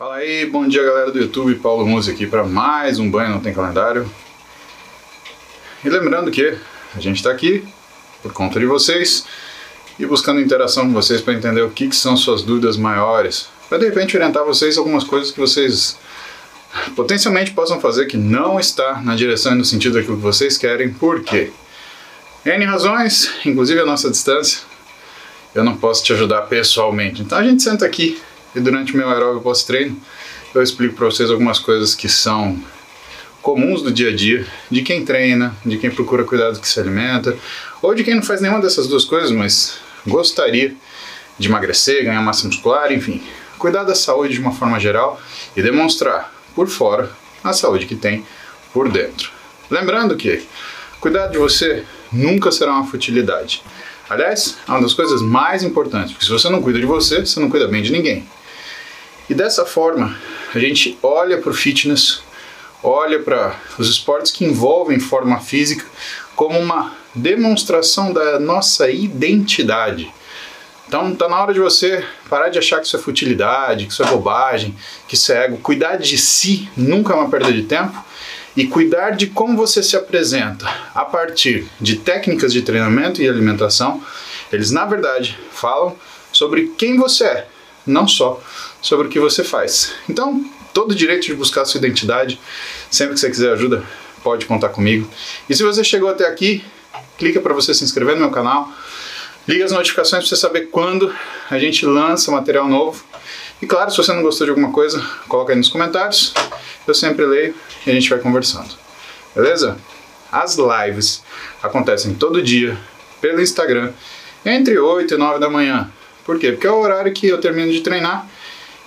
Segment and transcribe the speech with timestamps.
[0.00, 3.40] Fala aí, bom dia galera do YouTube, Paulo Musi aqui para mais um Banho Não
[3.40, 4.10] Tem Calendário.
[5.84, 6.56] E lembrando que
[6.96, 7.62] a gente está aqui
[8.22, 9.26] por conta de vocês
[9.98, 13.76] e buscando interação com vocês para entender o que, que são suas dúvidas maiores, para
[13.76, 15.98] de repente orientar vocês algumas coisas que vocês
[16.96, 20.94] potencialmente possam fazer que não está na direção e no sentido daquilo que vocês querem,
[20.94, 21.52] por quê?
[22.46, 24.60] N razões, inclusive a nossa distância,
[25.54, 27.20] eu não posso te ajudar pessoalmente.
[27.20, 28.18] Então a gente senta aqui
[28.54, 29.96] e durante meu aeróbio pós-treino
[30.54, 32.60] eu explico para vocês algumas coisas que são
[33.40, 36.78] comuns do dia a dia, de quem treina, de quem procura cuidar do que se
[36.78, 37.36] alimenta,
[37.80, 40.74] ou de quem não faz nenhuma dessas duas coisas, mas gostaria
[41.38, 43.22] de emagrecer, ganhar massa muscular, enfim,
[43.58, 45.20] cuidar da saúde de uma forma geral
[45.56, 47.10] e demonstrar por fora
[47.42, 48.26] a saúde que tem
[48.72, 49.30] por dentro.
[49.70, 50.42] Lembrando que
[51.00, 53.62] cuidar de você nunca será uma futilidade.
[54.08, 57.38] Aliás, é uma das coisas mais importantes, porque se você não cuida de você, você
[57.38, 58.26] não cuida bem de ninguém.
[59.30, 60.18] E dessa forma,
[60.52, 62.20] a gente olha para o fitness,
[62.82, 65.86] olha para os esportes que envolvem forma física
[66.34, 70.12] como uma demonstração da nossa identidade.
[70.88, 74.02] Então tá na hora de você parar de achar que isso é futilidade, que isso
[74.02, 74.74] é bobagem,
[75.06, 75.58] que isso é ego.
[75.58, 78.04] Cuidar de si nunca é uma perda de tempo
[78.56, 84.02] e cuidar de como você se apresenta a partir de técnicas de treinamento e alimentação.
[84.52, 85.96] Eles na verdade falam
[86.32, 87.48] sobre quem você é,
[87.86, 88.42] não só
[88.80, 89.92] sobre o que você faz.
[90.08, 92.40] Então, todo direito de buscar sua identidade.
[92.90, 93.84] Sempre que você quiser ajuda,
[94.22, 95.08] pode contar comigo.
[95.48, 96.64] E se você chegou até aqui,
[97.18, 98.70] clica para você se inscrever no meu canal.
[99.46, 101.14] Liga as notificações para você saber quando
[101.50, 103.04] a gente lança material novo.
[103.60, 106.32] E claro, se você não gostou de alguma coisa, coloca aí nos comentários.
[106.86, 107.54] Eu sempre leio
[107.86, 108.70] e a gente vai conversando.
[109.34, 109.76] Beleza?
[110.32, 111.22] As lives
[111.62, 112.78] acontecem todo dia
[113.20, 113.92] pelo Instagram
[114.44, 115.90] entre 8 e 9 da manhã.
[116.24, 116.52] Por quê?
[116.52, 118.26] Porque é o horário que eu termino de treinar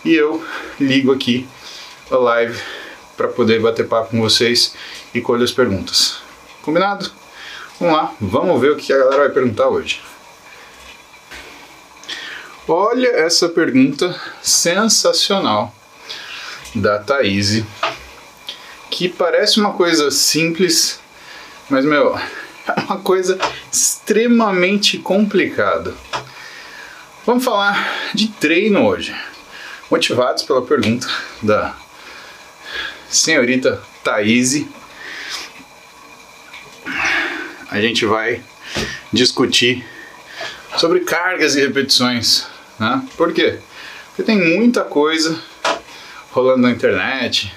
[0.05, 0.43] e eu
[0.79, 1.47] ligo aqui
[2.11, 2.59] a live
[3.15, 4.75] para poder bater papo com vocês
[5.13, 6.17] e colher as perguntas.
[6.61, 7.09] Combinado?
[7.79, 10.01] Vamos lá, vamos ver o que a galera vai perguntar hoje.
[12.67, 15.73] Olha essa pergunta sensacional
[16.75, 17.63] da Thaís,
[18.89, 20.99] que parece uma coisa simples,
[21.69, 22.17] mas meu,
[22.67, 23.37] é uma coisa
[23.71, 25.93] extremamente complicada.
[27.25, 29.13] Vamos falar de treino hoje
[29.93, 31.07] motivados pela pergunta
[31.39, 31.75] da
[33.07, 34.65] senhorita Thaís.
[37.69, 38.41] A gente vai
[39.11, 39.85] discutir
[40.77, 42.47] sobre cargas e repetições.
[42.79, 43.03] Né?
[43.15, 43.59] Por quê?
[44.07, 45.39] Porque tem muita coisa
[46.31, 47.53] rolando na internet.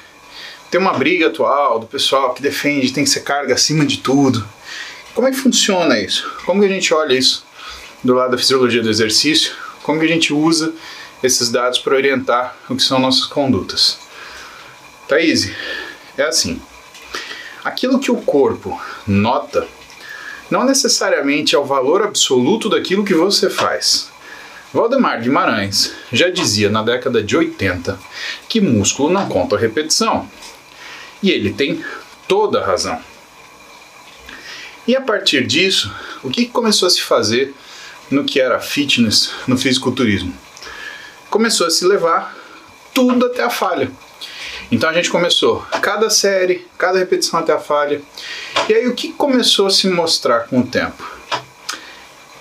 [0.71, 4.47] Tem uma briga atual do pessoal que defende tem que ser carga acima de tudo.
[5.15, 6.31] Como é que funciona isso?
[6.45, 7.47] Como que a gente olha isso
[8.05, 9.55] do lado da fisiologia do exercício?
[9.83, 10.75] Como que a gente usa
[11.27, 13.99] esses dados para orientar o que são nossas condutas.
[15.09, 15.51] Thaís,
[16.17, 16.61] é assim:
[17.65, 19.67] aquilo que o corpo nota
[20.51, 24.11] não necessariamente é o valor absoluto daquilo que você faz.
[24.73, 27.99] Valdemar Guimarães já dizia na década de 80
[28.49, 30.29] que músculo não conta repetição.
[31.23, 31.83] E ele tem
[32.29, 33.01] toda a razão.
[34.87, 37.55] E a partir disso, o que começou a se fazer
[38.11, 40.46] no que era fitness, no fisiculturismo?
[41.37, 42.35] Começou a se levar
[42.95, 43.91] tudo até a falha.
[44.73, 48.01] Então a gente começou cada série, cada repetição até a falha.
[48.67, 51.05] E aí o que começou a se mostrar com o tempo?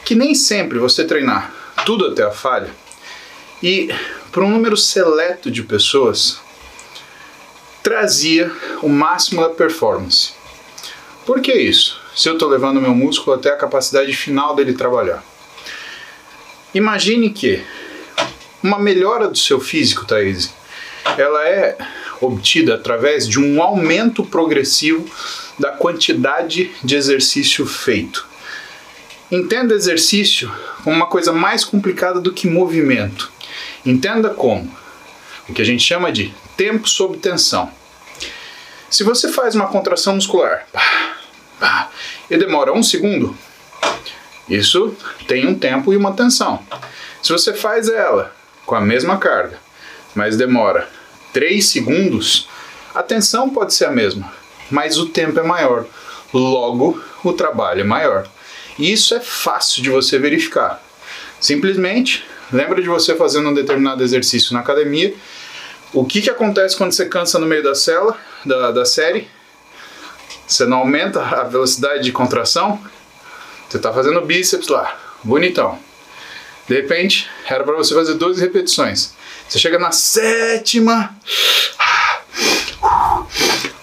[0.06, 1.54] Que nem sempre você treinar
[1.86, 2.70] tudo até a falha
[3.62, 3.94] e
[4.32, 6.40] para um número seleto de pessoas
[7.84, 8.50] trazia
[8.82, 10.32] o máximo da performance.
[11.26, 12.00] Por que isso?
[12.16, 15.22] Se eu estou levando meu músculo até a capacidade final dele trabalhar.
[16.74, 17.62] Imagine que
[18.66, 20.52] uma melhora do seu físico, Thaís,
[21.18, 21.78] ela é
[22.20, 25.06] obtida através de um aumento progressivo
[25.60, 28.26] da quantidade de exercício feito.
[29.32, 30.52] Entenda exercício
[30.84, 33.32] como uma coisa mais complicada do que movimento.
[33.86, 34.76] Entenda como
[35.48, 37.72] o que a gente chama de tempo sob tensão.
[38.90, 40.66] Se você faz uma contração muscular
[42.30, 43.38] e demora um segundo,
[44.50, 44.96] isso
[45.28, 46.66] tem um tempo e uma tensão.
[47.22, 48.34] Se você faz ela
[48.66, 49.58] com a mesma carga,
[50.14, 50.90] mas demora
[51.34, 52.48] 3 segundos,
[52.94, 54.32] a tensão pode ser a mesma,
[54.72, 55.86] mas o tempo é maior.
[56.34, 58.28] Logo, o trabalho é maior.
[58.78, 60.82] E isso é fácil de você verificar.
[61.40, 65.14] Simplesmente, lembra de você fazendo um determinado exercício na academia.
[65.94, 69.28] O que, que acontece quando você cansa no meio da cela, da, da série?
[70.48, 72.80] Você não aumenta a velocidade de contração?
[73.70, 75.80] Você está fazendo bíceps lá, bonitão.
[76.68, 79.14] De repente, era para você fazer 12 repetições.
[79.48, 81.16] Você chega na sétima.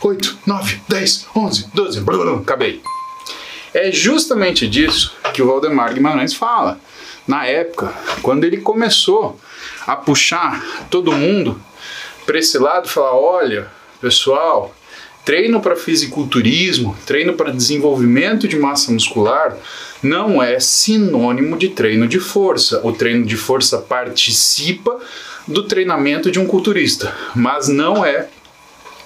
[0.00, 2.82] 8, 9, 10, 11, 12, blum, acabei.
[3.73, 6.79] É justamente disso que o Valdemar Guimarães fala.
[7.26, 9.40] Na época, quando ele começou
[9.87, 11.61] a puxar todo mundo
[12.26, 13.70] para esse lado, falar: olha,
[14.00, 14.75] pessoal,
[15.24, 19.56] treino para fisiculturismo, treino para desenvolvimento de massa muscular
[20.02, 22.80] não é sinônimo de treino de força.
[22.84, 24.98] O treino de força participa
[25.46, 28.28] do treinamento de um culturista, mas não é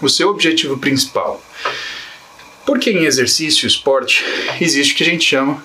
[0.00, 1.42] o seu objetivo principal.
[2.64, 4.24] Porque em exercício e esporte
[4.60, 5.62] existe o que a gente chama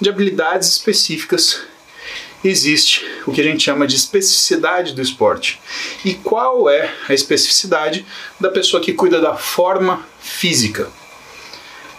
[0.00, 1.62] de habilidades específicas,
[2.42, 5.60] existe o que a gente chama de especificidade do esporte.
[6.04, 8.04] E qual é a especificidade
[8.38, 10.90] da pessoa que cuida da forma física?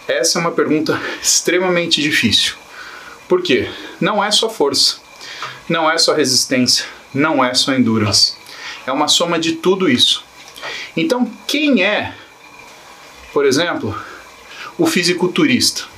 [0.08, 2.54] Essa é uma pergunta extremamente difícil.
[3.28, 3.70] Por quê?
[4.00, 4.96] Não é só força,
[5.68, 6.84] não é só resistência,
[7.14, 8.34] não é só endurance.
[8.86, 10.24] É uma soma de tudo isso.
[10.96, 12.14] Então, quem é,
[13.32, 13.96] por exemplo,
[14.76, 15.91] o fisiculturista?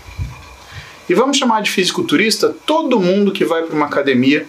[1.09, 4.47] E vamos chamar de fisiculturista todo mundo que vai para uma academia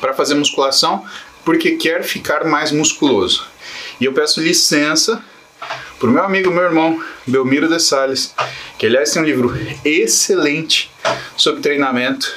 [0.00, 1.04] para fazer musculação
[1.44, 3.46] porque quer ficar mais musculoso.
[4.00, 5.22] E eu peço licença
[5.98, 8.34] para o meu amigo, meu irmão, Belmiro de Sales,
[8.78, 9.54] que aliás tem um livro
[9.84, 10.90] excelente
[11.36, 12.34] sobre treinamento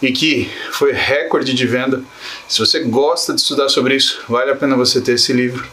[0.00, 2.02] e que foi recorde de venda.
[2.48, 5.66] Se você gosta de estudar sobre isso, vale a pena você ter esse livro.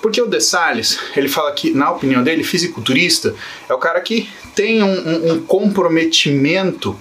[0.00, 3.34] Porque o De Salles, ele fala que, na opinião dele, fisiculturista
[3.68, 6.98] é o cara que tem um, um, um comprometimento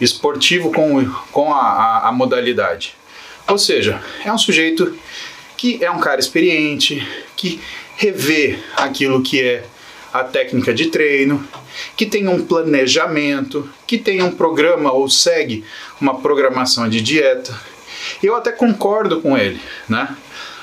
[0.00, 2.94] esportivo com, com a, a, a modalidade.
[3.48, 4.96] Ou seja, é um sujeito
[5.56, 7.06] que é um cara experiente,
[7.36, 7.60] que
[7.96, 9.64] revê aquilo que é
[10.12, 11.46] a técnica de treino,
[11.96, 15.64] que tem um planejamento, que tem um programa ou segue
[16.00, 17.58] uma programação de dieta.
[18.22, 20.16] Eu até concordo com ele, né?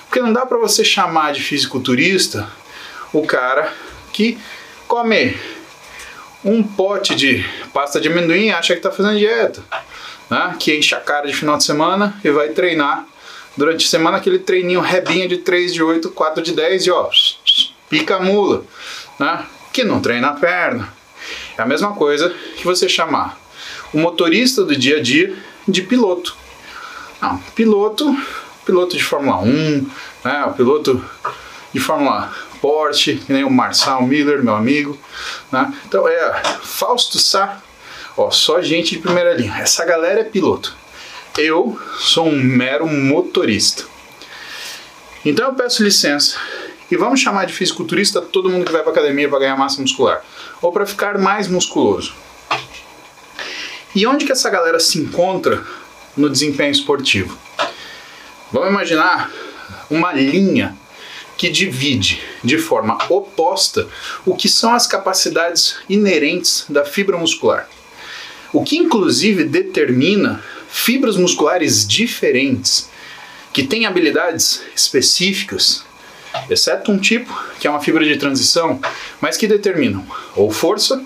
[0.10, 2.52] Porque não dá para você chamar de fisiculturista
[3.14, 3.72] o cara
[4.12, 4.40] que
[4.88, 5.38] come
[6.44, 9.64] um pote de pasta de amendoim e acha que está fazendo dieta,
[10.28, 10.56] né?
[10.60, 13.06] Que enche a cara de final de semana e vai treinar
[13.56, 17.08] durante a semana aquele treininho rebinha de 3 de 8, 4 de 10 e ó,
[17.88, 18.64] pica a mula
[19.20, 20.92] né, que não treina a perna.
[21.56, 23.38] É a mesma coisa que você chamar
[23.94, 25.36] o motorista do dia a dia
[25.68, 26.36] de piloto.
[27.22, 28.16] Não, piloto,
[28.70, 29.90] piloto de Fórmula 1,
[30.24, 31.04] né, o piloto
[31.74, 32.32] de Fórmula
[32.62, 34.96] Porsche, que nem o Marçal Miller, meu amigo.
[35.52, 35.74] Né?
[35.88, 37.60] Então é Fausto Sá,
[38.16, 39.56] ó, só gente de primeira linha.
[39.58, 40.76] Essa galera é piloto.
[41.36, 43.86] Eu sou um mero motorista.
[45.26, 46.38] Então eu peço licença
[46.92, 50.24] e vamos chamar de fisiculturista todo mundo que vai para academia para ganhar massa muscular
[50.62, 52.14] ou para ficar mais musculoso.
[53.96, 55.66] E onde que essa galera se encontra
[56.16, 57.49] no desempenho esportivo?
[58.52, 59.32] Vamos imaginar
[59.90, 60.76] uma linha
[61.38, 63.88] que divide de forma oposta
[64.26, 67.70] o que são as capacidades inerentes da fibra muscular.
[68.52, 72.90] O que inclusive determina fibras musculares diferentes
[73.54, 75.84] que têm habilidades específicas
[76.50, 78.80] exceto um tipo, que é uma fibra de transição,
[79.22, 80.06] mas que determinam
[80.36, 81.04] ou força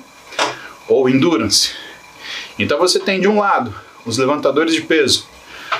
[0.87, 1.71] ou endurance.
[2.57, 3.73] Então você tem de um lado
[4.05, 5.27] os levantadores de peso,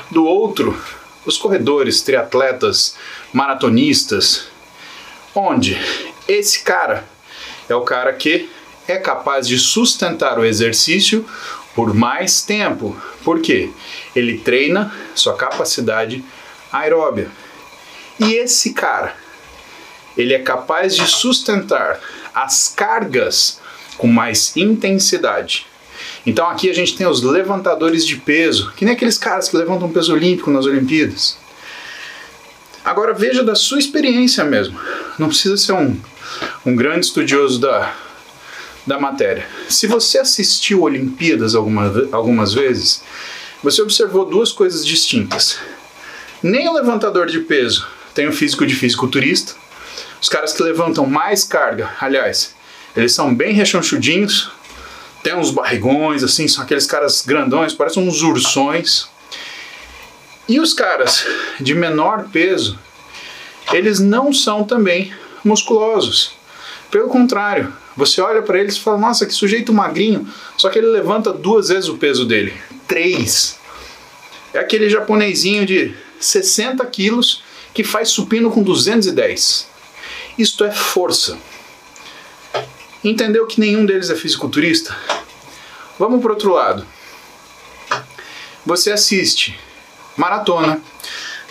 [0.10, 0.78] do outro
[1.26, 2.96] os corredores, triatletas,
[3.32, 4.48] maratonistas,
[5.34, 5.78] onde
[6.28, 7.06] esse cara
[7.68, 8.50] é o cara que
[8.88, 11.26] é capaz de sustentar o exercício
[11.74, 12.96] por mais tempo.
[13.24, 13.72] Por quê?
[14.16, 16.24] Ele treina sua capacidade
[16.72, 17.30] aeróbia.
[18.20, 19.16] E esse cara
[20.16, 22.00] ele é capaz de sustentar
[22.34, 23.60] as cargas
[23.98, 25.66] com mais intensidade.
[26.26, 29.92] Então aqui a gente tem os levantadores de peso, que nem aqueles caras que levantam
[29.92, 31.38] peso olímpico nas Olimpíadas.
[32.84, 34.80] Agora veja da sua experiência mesmo.
[35.18, 35.98] Não precisa ser um,
[36.66, 37.94] um grande estudioso da,
[38.86, 39.48] da matéria.
[39.70, 43.04] Se você assistiu Olimpíadas alguma, algumas vezes,
[43.62, 45.58] você observou duas coisas distintas.
[46.42, 49.54] Nem o levantador de peso tem o físico de fisiculturista,
[50.22, 52.54] os caras que levantam mais carga, aliás,
[52.96, 54.52] eles são bem rechonchudinhos,
[55.24, 59.08] tem uns barrigões, assim, são aqueles caras grandões, parecem uns ursões.
[60.48, 61.26] E os caras
[61.60, 62.78] de menor peso,
[63.72, 65.14] eles não são também
[65.44, 66.34] musculosos.
[66.92, 70.28] Pelo contrário, você olha para eles e fala: Nossa, que sujeito magrinho,
[70.58, 72.54] só que ele levanta duas vezes o peso dele
[72.88, 73.58] três.
[74.54, 79.68] É aquele japonesinho de 60 quilos que faz supino com 210.
[80.38, 81.38] Isto é força.
[83.04, 84.96] Entendeu que nenhum deles é fisiculturista?
[86.00, 86.86] Vamos para outro lado.
[88.66, 89.60] Você assiste
[90.16, 90.82] maratona,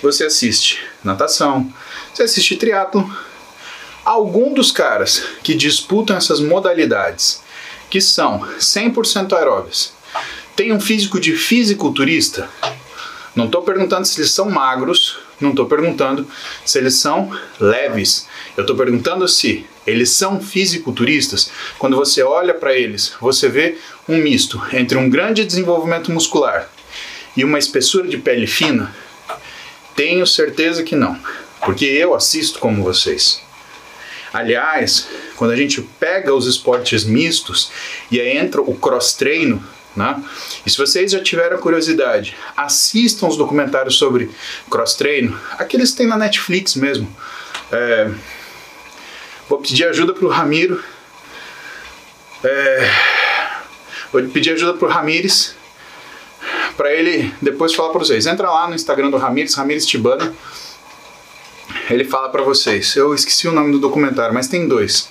[0.02, 1.70] você assiste natação,
[2.12, 3.08] você assiste triatlo,
[4.02, 7.42] algum dos caras que disputam essas modalidades,
[7.90, 9.92] que são 100% aeróbias,
[10.56, 12.48] tem um físico de fisiculturista?
[13.36, 16.26] Não estou perguntando se eles são magros, não estou perguntando
[16.64, 18.26] se eles são leves.
[18.56, 21.50] Eu estou perguntando se eles são fisiculturistas.
[21.78, 26.68] Quando você olha para eles, você vê um misto entre um grande desenvolvimento muscular
[27.36, 28.94] e uma espessura de pele fina?
[29.94, 31.18] Tenho certeza que não,
[31.64, 33.42] porque eu assisto como vocês.
[34.32, 37.70] Aliás, quando a gente pega os esportes mistos
[38.10, 39.62] e aí entra o cross-treino,
[39.94, 40.22] né?
[40.64, 44.30] E se vocês já tiveram curiosidade, assistam os documentários sobre
[44.70, 47.14] cross-treino, aqueles que tem na Netflix mesmo.
[47.70, 48.10] É,
[49.52, 50.82] vou pedir ajuda para o Ramiro.
[52.42, 52.90] É,
[54.10, 55.54] vou pedir ajuda para o Ramires
[56.74, 58.24] para ele depois falar para vocês.
[58.24, 60.34] Entra lá no Instagram do Ramires, Ramires Tibana
[61.90, 62.96] ele fala para vocês.
[62.96, 65.10] Eu esqueci o nome do documentário, mas tem dois,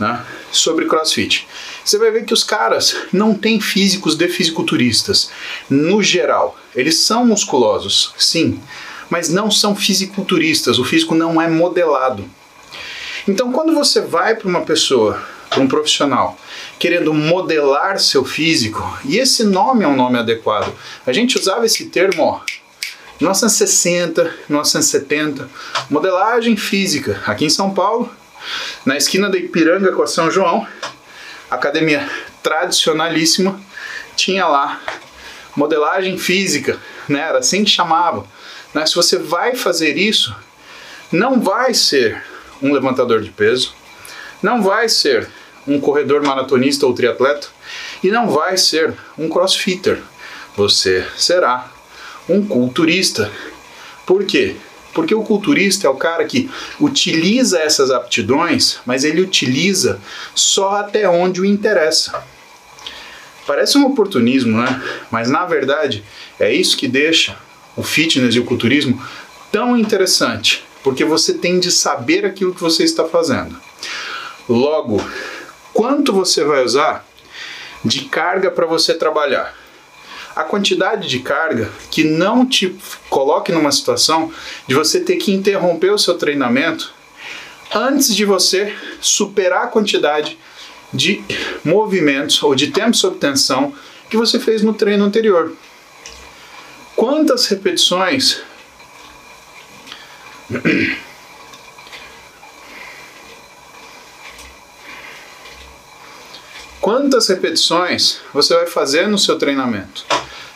[0.00, 0.24] né?
[0.50, 1.46] Sobre CrossFit.
[1.84, 5.30] Você vai ver que os caras não têm físicos de fisiculturistas,
[5.68, 6.58] no geral.
[6.74, 8.60] Eles são musculosos, sim,
[9.08, 10.80] mas não são fisiculturistas.
[10.80, 12.28] O físico não é modelado.
[13.30, 16.36] Então, quando você vai para uma pessoa, para um profissional,
[16.80, 20.74] querendo modelar seu físico, e esse nome é um nome adequado.
[21.06, 22.40] A gente usava esse termo, ó,
[23.20, 25.48] 1960, 1970,
[25.88, 28.12] modelagem física aqui em São Paulo,
[28.84, 30.66] na esquina da Ipiranga com a São João,
[31.48, 32.10] academia
[32.42, 33.60] tradicionalíssima,
[34.16, 34.80] tinha lá
[35.54, 37.20] modelagem física, né?
[37.20, 38.26] Era assim que chamava.
[38.74, 38.84] Né?
[38.86, 40.34] Se você vai fazer isso,
[41.12, 42.24] não vai ser
[42.62, 43.74] um levantador de peso,
[44.42, 45.28] não vai ser
[45.66, 47.48] um corredor maratonista ou triatleta
[48.02, 49.98] e não vai ser um crossfitter.
[50.56, 51.70] Você será
[52.28, 53.30] um culturista.
[54.06, 54.56] Por quê?
[54.92, 56.50] Porque o culturista é o cara que
[56.80, 60.00] utiliza essas aptidões, mas ele utiliza
[60.34, 62.24] só até onde o interessa.
[63.46, 64.82] Parece um oportunismo, né?
[65.10, 66.04] Mas na verdade
[66.38, 67.36] é isso que deixa
[67.76, 69.00] o fitness e o culturismo
[69.50, 73.56] tão interessante, porque você tem de saber aquilo que você está fazendo.
[74.48, 75.00] Logo,
[75.72, 77.06] quanto você vai usar
[77.84, 79.60] de carga para você trabalhar?
[80.34, 82.76] a quantidade de carga que não te
[83.08, 84.32] coloque numa situação
[84.66, 86.94] de você ter que interromper o seu treinamento
[87.74, 90.38] antes de você superar a quantidade
[90.92, 91.22] de
[91.64, 93.74] movimentos ou de tempo sob tensão
[94.08, 95.52] que você fez no treino anterior.
[96.96, 98.40] Quantas repetições
[106.80, 110.04] Quantas repetições você vai fazer no seu treinamento?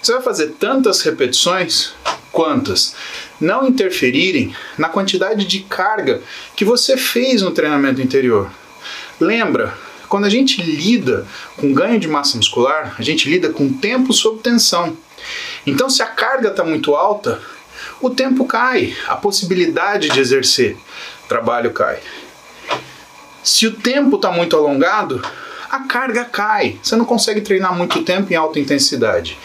[0.02, 1.92] Você vai fazer tantas repetições
[2.32, 2.96] quantas
[3.40, 6.20] não interferirem na quantidade de carga
[6.56, 8.50] que você fez no treinamento anterior.
[9.20, 9.74] Lembra,
[10.08, 14.40] quando a gente lida com ganho de massa muscular, a gente lida com tempo sob
[14.42, 14.96] tensão.
[15.66, 17.40] Então, se a carga está muito alta,
[18.00, 20.76] o tempo cai, a possibilidade de exercer
[21.28, 21.98] trabalho cai.
[23.42, 25.22] Se o tempo está muito alongado,
[25.70, 26.78] a carga cai.
[26.82, 29.36] Você não consegue treinar muito tempo em alta intensidade.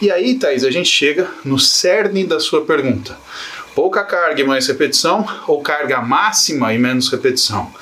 [0.00, 3.18] E aí, Thaís, a gente chega no cerne da sua pergunta.
[3.74, 7.72] Pouca carga e mais repetição ou carga máxima e menos repetição?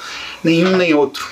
[0.42, 1.26] Nenhum nem outro.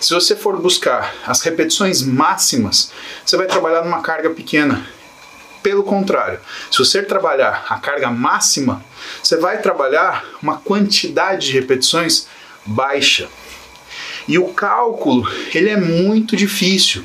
[0.00, 2.92] Se você for buscar as repetições máximas,
[3.24, 4.86] você vai trabalhar numa carga pequena.
[5.62, 6.40] Pelo contrário,
[6.70, 8.84] se você trabalhar a carga máxima,
[9.22, 12.26] você vai trabalhar uma quantidade de repetições
[12.66, 13.28] baixa.
[14.26, 17.04] E o cálculo, ele é muito difícil.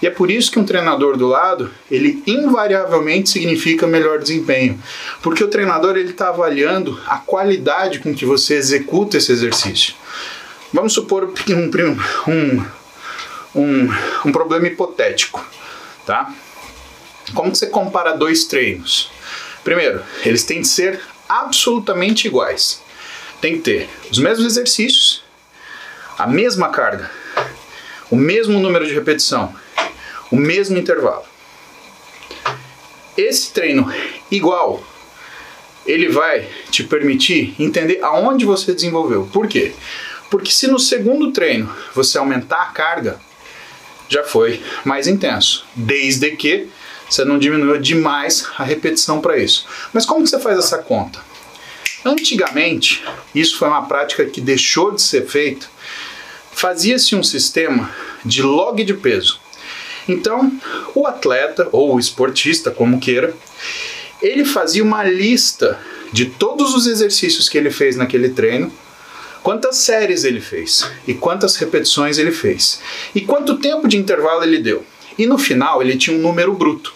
[0.00, 4.80] E é por isso que um treinador do lado, ele invariavelmente significa melhor desempenho.
[5.22, 9.94] Porque o treinador ele está avaliando a qualidade com que você executa esse exercício.
[10.72, 12.64] Vamos supor um, um,
[13.54, 13.88] um,
[14.26, 15.44] um problema hipotético,
[16.04, 16.32] tá?
[17.34, 19.10] Como que você compara dois treinos?
[19.64, 22.82] Primeiro, eles têm de ser absolutamente iguais.
[23.40, 25.22] Tem que ter os mesmos exercícios,
[26.18, 27.10] a mesma carga,
[28.10, 29.54] o mesmo número de repetição,
[30.30, 31.24] o mesmo intervalo.
[33.16, 33.92] Esse treino
[34.30, 34.82] igual,
[35.86, 39.28] ele vai te permitir entender aonde você desenvolveu.
[39.32, 39.72] Por quê?
[40.30, 43.20] Porque se no segundo treino você aumentar a carga,
[44.08, 46.68] já foi mais intenso, desde que
[47.14, 49.66] você não diminuiu demais a repetição para isso.
[49.92, 51.20] Mas como que você faz essa conta?
[52.04, 53.04] Antigamente,
[53.34, 55.66] isso foi uma prática que deixou de ser feita
[56.52, 57.90] fazia-se um sistema
[58.24, 59.40] de log de peso.
[60.08, 60.52] Então,
[60.94, 63.34] o atleta ou o esportista, como queira,
[64.20, 65.78] ele fazia uma lista
[66.12, 68.72] de todos os exercícios que ele fez naquele treino,
[69.42, 72.80] quantas séries ele fez e quantas repetições ele fez
[73.14, 74.84] e quanto tempo de intervalo ele deu.
[75.18, 76.94] E no final ele tinha um número bruto.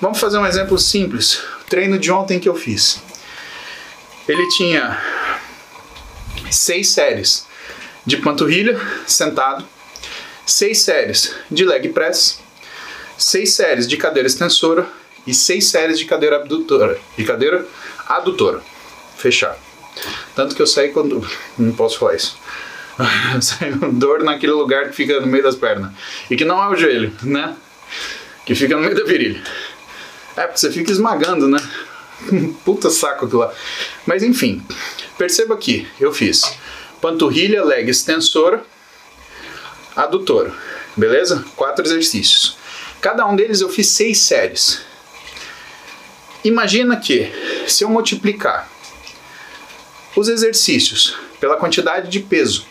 [0.00, 1.42] Vamos fazer um exemplo simples.
[1.62, 3.02] O treino de ontem que eu fiz.
[4.28, 4.96] Ele tinha
[6.50, 7.46] seis séries
[8.06, 9.64] de panturrilha sentado,
[10.46, 12.40] seis séries de leg press,
[13.16, 14.86] seis séries de cadeira extensora
[15.26, 17.66] e seis séries de cadeira abdutora e cadeira
[18.06, 18.62] adutora.
[19.16, 19.58] Fechar.
[20.34, 21.26] Tanto que eu saí quando.
[21.58, 22.38] Não posso falar isso.
[23.40, 25.92] Saiu dor naquele lugar que fica no meio das pernas.
[26.30, 27.54] E que não é o joelho, né?
[28.44, 29.40] Que fica no meio da virilha.
[30.38, 31.58] É, porque você fica esmagando, né?
[32.64, 33.52] Puta saco aquilo lá.
[34.06, 34.64] Mas enfim,
[35.18, 36.42] perceba aqui, eu fiz
[37.00, 38.64] panturrilha, leg extensora,
[39.96, 40.54] adutora.
[40.96, 41.44] Beleza?
[41.56, 42.56] Quatro exercícios.
[43.00, 44.80] Cada um deles eu fiz seis séries.
[46.44, 47.32] Imagina que
[47.66, 48.68] se eu multiplicar
[50.14, 52.64] os exercícios pela quantidade de peso,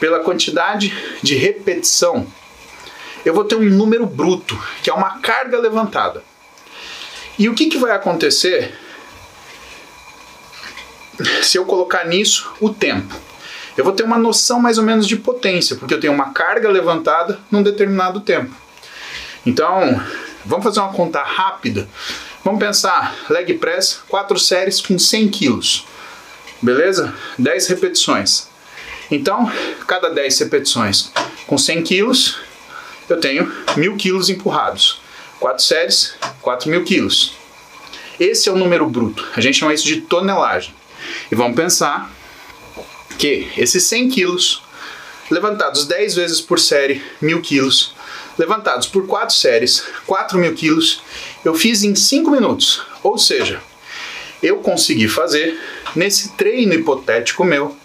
[0.00, 0.90] pela quantidade
[1.22, 2.26] de repetição,
[3.26, 6.31] eu vou ter um número bruto, que é uma carga levantada.
[7.38, 8.74] E o que, que vai acontecer
[11.42, 13.14] se eu colocar nisso o tempo?
[13.76, 16.68] Eu vou ter uma noção mais ou menos de potência, porque eu tenho uma carga
[16.68, 18.54] levantada num determinado tempo.
[19.46, 20.00] Então,
[20.44, 21.88] vamos fazer uma conta rápida.
[22.44, 25.86] Vamos pensar, leg press, 4 séries com 100 quilos.
[26.60, 27.14] Beleza?
[27.38, 28.48] 10 repetições.
[29.10, 29.50] Então,
[29.86, 31.10] cada 10 repetições
[31.46, 32.36] com 100 quilos,
[33.08, 35.01] eu tenho 1000 quilos empurrados.
[35.42, 37.34] 4 séries, 4 mil quilos.
[38.18, 39.26] Esse é o número bruto.
[39.34, 40.72] A gente chama isso de tonelagem.
[41.32, 42.08] E vamos pensar
[43.18, 44.62] que esses 100 quilos,
[45.28, 47.92] levantados 10 vezes por série, 1000 quilos,
[48.38, 51.02] levantados por 4 séries, 4 mil quilos,
[51.44, 52.80] eu fiz em 5 minutos.
[53.02, 53.60] Ou seja,
[54.40, 55.58] eu consegui fazer,
[55.96, 57.76] nesse treino hipotético meu,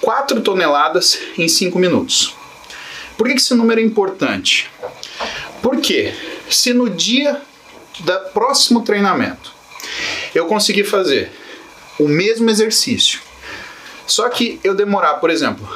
[0.00, 2.34] 4 toneladas em 5 minutos.
[3.16, 4.68] Por que esse número é importante?
[5.62, 6.12] Porque
[6.54, 7.40] se no dia
[8.00, 9.52] do próximo treinamento
[10.34, 11.30] eu conseguir fazer
[11.98, 13.20] o mesmo exercício,
[14.06, 15.68] só que eu demorar, por exemplo,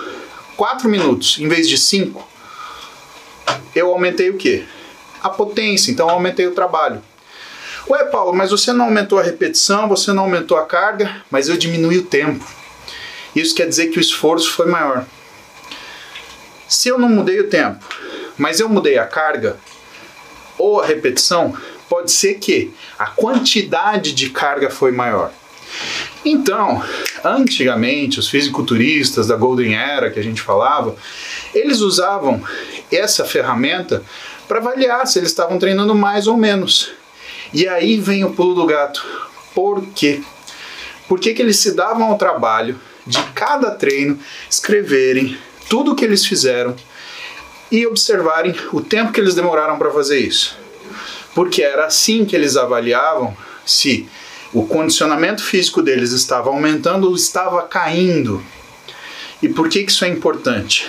[0.56, 2.26] 4 minutos em vez de 5,
[3.74, 4.64] eu aumentei o quê?
[5.22, 7.02] A potência, então eu aumentei o trabalho.
[7.88, 11.56] Ué, Paulo, mas você não aumentou a repetição, você não aumentou a carga, mas eu
[11.56, 12.44] diminui o tempo.
[13.34, 15.04] Isso quer dizer que o esforço foi maior.
[16.66, 17.84] Se eu não mudei o tempo,
[18.36, 19.56] mas eu mudei a carga
[20.58, 21.54] ou a repetição,
[21.88, 25.32] pode ser que a quantidade de carga foi maior.
[26.24, 26.82] Então,
[27.24, 30.96] antigamente, os fisiculturistas da Golden Era que a gente falava,
[31.54, 32.42] eles usavam
[32.90, 34.02] essa ferramenta
[34.48, 36.90] para avaliar se eles estavam treinando mais ou menos.
[37.52, 39.04] E aí vem o pulo do gato.
[39.54, 40.22] Por quê?
[41.08, 44.18] Que eles se davam ao trabalho de cada treino
[44.50, 45.38] escreverem
[45.68, 46.74] tudo o que eles fizeram
[47.70, 50.56] e observarem o tempo que eles demoraram para fazer isso?
[51.34, 54.08] Porque era assim que eles avaliavam se
[54.52, 58.42] o condicionamento físico deles estava aumentando ou estava caindo.
[59.42, 60.88] E por que isso é importante?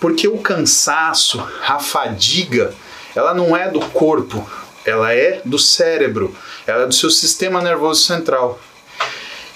[0.00, 2.74] Porque o cansaço, a fadiga,
[3.14, 4.48] ela não é do corpo,
[4.84, 6.34] ela é do cérebro,
[6.66, 8.58] ela é do seu sistema nervoso central.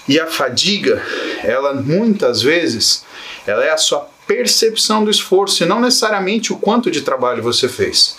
[0.07, 1.01] E a fadiga,
[1.43, 3.03] ela muitas vezes,
[3.47, 7.67] ela é a sua percepção do esforço e não necessariamente o quanto de trabalho você
[7.67, 8.17] fez.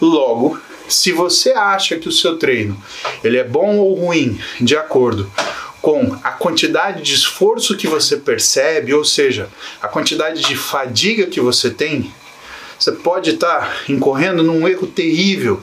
[0.00, 2.80] Logo, se você acha que o seu treino
[3.22, 5.30] ele é bom ou ruim de acordo
[5.80, 9.48] com a quantidade de esforço que você percebe, ou seja,
[9.80, 12.12] a quantidade de fadiga que você tem,
[12.78, 15.62] você pode estar incorrendo num erro terrível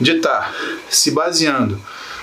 [0.00, 0.54] de estar
[0.88, 1.80] se baseando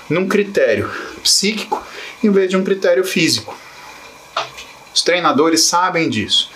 [0.10, 0.90] num critério
[1.24, 1.82] psíquico
[2.24, 3.58] em vez de um critério físico.
[4.94, 6.52] Os treinadores sabem disso.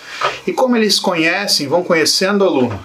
[0.46, 2.84] E como eles conhecem, vão conhecendo o aluno,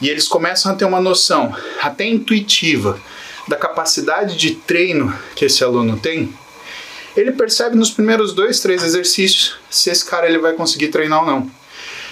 [0.00, 3.00] e eles começam a ter uma noção até intuitiva
[3.48, 6.32] da capacidade de treino que esse aluno tem,
[7.16, 11.26] ele percebe nos primeiros dois, três exercícios se esse cara ele vai conseguir treinar ou
[11.26, 11.50] não.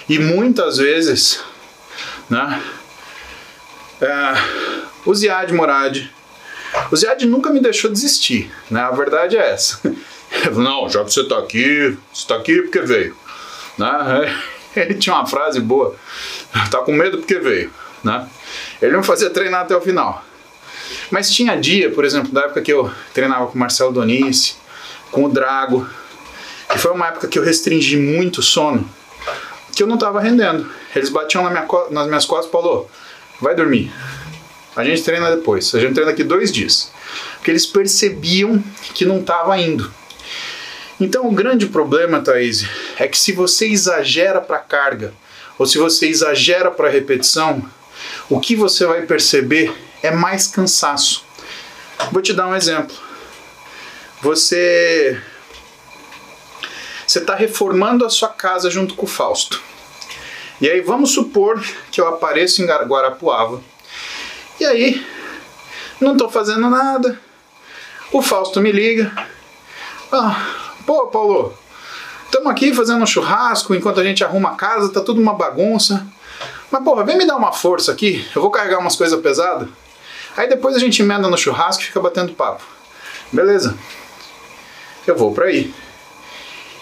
[0.09, 1.39] E muitas vezes,
[2.29, 2.61] né,
[4.01, 4.33] é,
[5.05, 6.09] o Ziad Morad,
[6.91, 9.79] o Ziad nunca me deixou desistir, né, a verdade é essa.
[10.53, 13.15] Não, já que você está aqui, você está aqui porque veio.
[13.77, 14.35] Né?
[14.75, 15.95] Ele tinha uma frase boa,
[16.69, 17.71] tá com medo porque veio,
[18.03, 18.27] né?
[18.81, 20.23] Ele não fazia treinar até o final.
[21.09, 24.55] Mas tinha dia, por exemplo, da época que eu treinava com o Marcelo Donice,
[25.11, 25.87] com o Drago,
[26.69, 28.87] que foi uma época que eu restringi muito o sono,
[29.75, 30.69] que eu não estava rendendo.
[30.95, 32.89] Eles batiam na minha, nas minhas costas e falou,
[33.39, 33.91] vai dormir.
[34.75, 35.73] a gente treina depois.
[35.73, 36.91] A gente treina daqui dois dias.
[37.35, 38.63] Porque eles percebiam
[38.93, 39.91] que não estava indo.
[40.99, 42.65] Então o grande problema, Thaís,
[42.97, 45.13] é que se você exagera para carga
[45.57, 47.63] ou se você exagera para repetição,
[48.29, 51.23] o que você vai perceber é mais cansaço.
[52.11, 52.95] Vou te dar um exemplo.
[54.21, 55.21] Você
[57.05, 59.61] você está reformando a sua casa junto com o Fausto.
[60.59, 63.61] E aí vamos supor que eu apareço em Guarapuava.
[64.59, 65.05] E aí
[66.01, 67.19] não estou fazendo nada.
[68.11, 69.11] O Fausto me liga.
[70.11, 71.53] Ah, Pô, Paulo,
[72.23, 76.07] estamos aqui fazendo um churrasco enquanto a gente arruma a casa, tá tudo uma bagunça.
[76.71, 79.67] Mas, porra, vem me dar uma força aqui, eu vou carregar umas coisas pesadas.
[80.37, 82.63] Aí depois a gente emenda no churrasco e fica batendo papo.
[83.33, 83.77] Beleza?
[85.05, 85.73] Eu vou pra aí.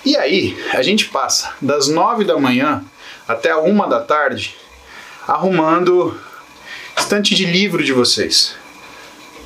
[0.06, 2.86] E aí, a gente passa das nove da manhã
[3.28, 4.56] até a uma da tarde
[5.28, 6.16] arrumando
[6.96, 8.56] estante de livro de vocês.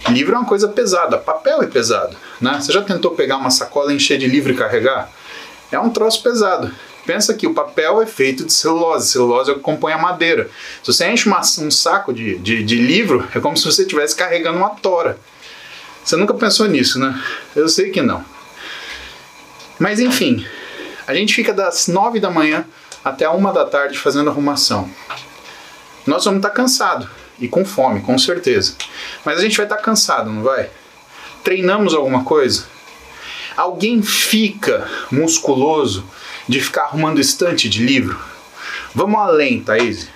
[0.08, 2.16] Livro é uma coisa pesada, papel é pesado.
[2.40, 2.60] Né?
[2.60, 5.12] Você já tentou pegar uma sacola, encher de livro e carregar?
[5.72, 6.74] É um troço pesado.
[7.06, 10.50] Pensa que o papel é feito de celulose, celulose compõe a madeira.
[10.84, 14.16] Se você enche uma, um saco de, de, de livro, é como se você estivesse
[14.16, 15.18] carregando uma tora.
[16.04, 17.22] Você nunca pensou nisso, né?
[17.56, 18.24] Eu sei que não.
[19.78, 20.46] Mas enfim,
[21.08, 22.66] a gente fica das nove da manhã
[23.04, 24.90] até uma da tarde fazendo arrumação.
[26.06, 27.08] Nós vamos estar cansados
[27.40, 28.76] e com fome, com certeza.
[29.24, 30.70] Mas a gente vai estar cansado, não vai?
[31.44, 32.66] Treinamos alguma coisa?
[33.56, 36.06] Alguém fica musculoso
[36.48, 38.20] de ficar arrumando estante de livro?
[38.94, 40.08] Vamos além, Thaís.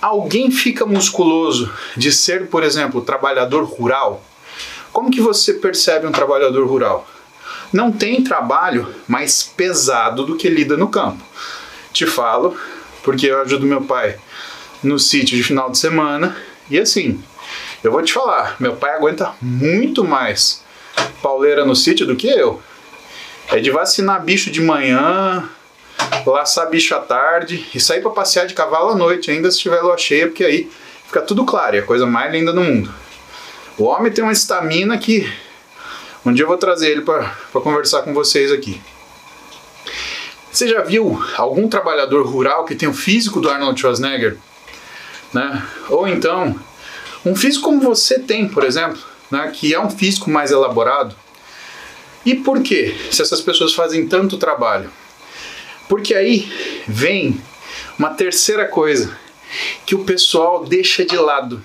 [0.00, 4.22] Alguém fica musculoso de ser, por exemplo, trabalhador rural?
[4.92, 7.06] Como que você percebe um trabalhador rural?
[7.72, 11.22] Não tem trabalho mais pesado do que lida no campo.
[11.92, 12.56] Te falo,
[13.02, 14.18] porque eu ajudo meu pai
[14.82, 16.36] no sítio de final de semana.
[16.70, 17.22] E assim,
[17.82, 20.62] eu vou te falar, meu pai aguenta muito mais
[21.22, 22.60] pauleira no sítio do que eu.
[23.48, 25.48] É de vacinar bicho de manhã,
[26.26, 29.80] laçar bicho à tarde e sair para passear de cavalo à noite, ainda se tiver
[29.82, 30.70] lua cheia, porque aí
[31.06, 32.92] fica tudo claro, é a coisa mais linda do mundo.
[33.76, 35.30] O homem tem uma estamina que
[36.24, 38.80] um dia eu vou trazer ele para conversar com vocês aqui.
[40.52, 44.36] Você já viu algum trabalhador rural que tem o físico do Arnold Schwarzenegger?
[45.32, 45.66] Né?
[45.88, 46.58] Ou então,
[47.24, 49.50] um físico como você tem, por exemplo, né?
[49.54, 51.14] que é um físico mais elaborado.
[52.24, 52.94] E por quê?
[53.10, 54.90] Se essas pessoas fazem tanto trabalho?
[55.88, 56.50] Porque aí
[56.86, 57.40] vem
[57.98, 59.16] uma terceira coisa
[59.84, 61.62] que o pessoal deixa de lado,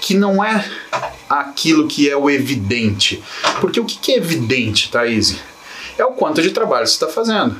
[0.00, 0.64] que não é
[1.28, 3.22] aquilo que é o evidente.
[3.60, 5.36] Porque o que é evidente, Thaís?
[5.98, 7.56] É o quanto de trabalho você está fazendo.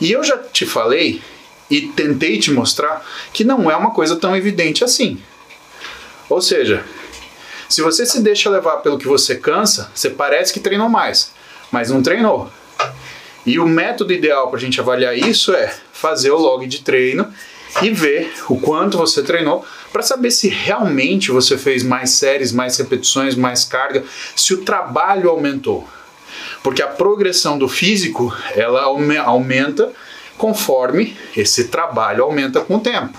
[0.00, 1.22] E eu já te falei
[1.70, 5.20] e tentei te mostrar que não é uma coisa tão evidente assim.
[6.28, 6.84] Ou seja,
[7.68, 11.32] se você se deixa levar pelo que você cansa, você parece que treinou mais,
[11.70, 12.50] mas não treinou.
[13.44, 17.32] E o método ideal para a gente avaliar isso é fazer o log de treino
[17.82, 22.76] e ver o quanto você treinou para saber se realmente você fez mais séries, mais
[22.76, 24.04] repetições, mais carga,
[24.36, 25.88] se o trabalho aumentou.
[26.62, 29.92] Porque a progressão do físico, ela aumenta
[30.38, 33.18] conforme esse trabalho aumenta com o tempo.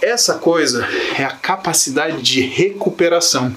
[0.00, 0.84] Essa coisa
[1.16, 3.54] é a capacidade de recuperação,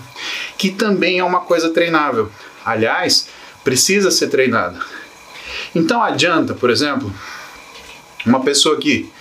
[0.58, 2.30] que também é uma coisa treinável.
[2.64, 3.30] Aliás,
[3.64, 4.80] precisa ser treinada.
[5.74, 7.12] Então adianta, por exemplo,
[8.26, 9.12] uma pessoa que,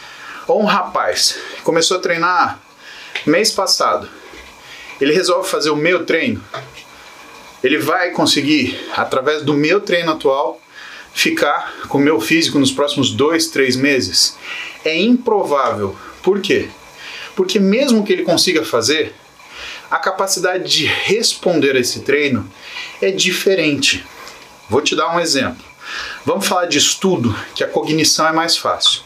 [0.47, 2.61] ou um rapaz, começou a treinar
[3.25, 4.09] mês passado,
[5.01, 6.45] ele resolve fazer o meu treino,
[7.63, 10.61] ele vai conseguir, através do meu treino atual,
[11.15, 14.37] ficar com o meu físico nos próximos dois, três meses?
[14.85, 15.97] É improvável.
[16.23, 16.69] Por quê?
[17.37, 19.15] Porque mesmo que ele consiga fazer,
[19.91, 22.51] a capacidade de responder a esse treino
[23.01, 24.05] é diferente.
[24.69, 25.65] Vou te dar um exemplo.
[26.25, 29.03] Vamos falar de estudo, que a cognição é mais fácil.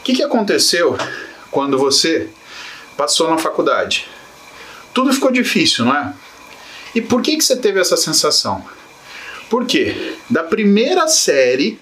[0.00, 0.96] O que, que aconteceu
[1.50, 2.28] quando você
[2.96, 4.08] passou na faculdade?
[4.92, 6.14] Tudo ficou difícil, não é?
[6.94, 8.64] E por que, que você teve essa sensação?
[9.50, 10.14] Por quê?
[10.30, 11.78] Da primeira série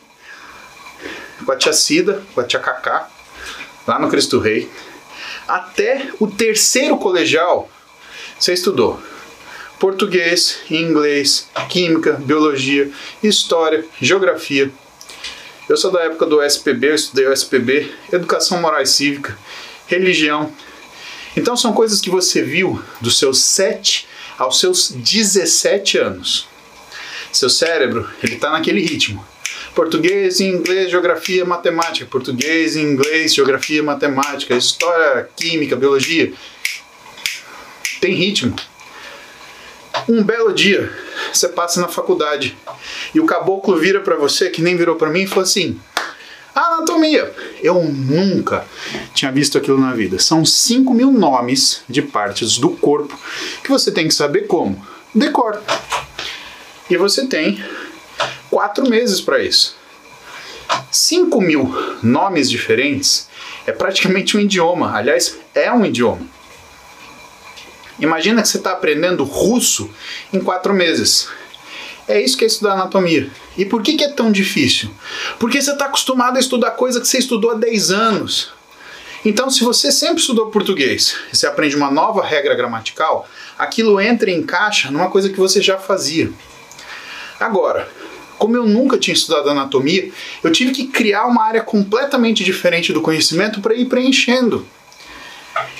[1.44, 3.08] com a tia Cida, com a tia Cacá,
[3.86, 4.68] lá no Cristo Rei,
[5.46, 7.70] até o terceiro colegial,
[8.38, 9.00] você estudou
[9.78, 12.90] português, inglês, química, biologia,
[13.22, 14.70] história, geografia.
[15.68, 19.38] Eu sou da época do SPB, eu estudei o SPB, educação moral e cívica,
[19.86, 20.52] religião.
[21.36, 26.48] Então são coisas que você viu dos seus 7 aos seus 17 anos.
[27.32, 29.24] Seu cérebro, ele está naquele ritmo.
[29.74, 36.32] português, inglês, geografia, matemática, português, inglês, geografia, matemática, história, química, biologia.
[38.00, 38.56] Tem ritmo.
[40.08, 40.92] Um belo dia,
[41.32, 42.56] você passa na faculdade
[43.14, 45.78] e o caboclo vira para você, que nem virou para mim, e falou assim:
[46.58, 47.32] Anatomia.
[47.62, 48.64] Eu nunca
[49.14, 50.18] tinha visto aquilo na vida.
[50.18, 53.18] São 5 mil nomes de partes do corpo
[53.62, 54.84] que você tem que saber como.
[55.14, 55.62] Decora.
[56.90, 57.62] E você tem
[58.50, 59.76] quatro meses para isso.
[60.90, 63.28] 5 mil nomes diferentes
[63.66, 64.96] é praticamente um idioma.
[64.96, 66.26] Aliás, é um idioma.
[67.98, 69.90] Imagina que você está aprendendo russo
[70.32, 71.28] em quatro meses.
[72.06, 73.30] É isso que é estudar anatomia.
[73.56, 74.90] E por que, que é tão difícil?
[75.38, 78.52] Porque você está acostumado a estudar coisa que você estudou há 10 anos.
[79.24, 84.30] Então, se você sempre estudou português e você aprende uma nova regra gramatical, aquilo entra
[84.30, 86.30] e encaixa numa coisa que você já fazia.
[87.38, 87.88] Agora,
[88.38, 90.10] como eu nunca tinha estudado anatomia,
[90.42, 94.66] eu tive que criar uma área completamente diferente do conhecimento para ir preenchendo.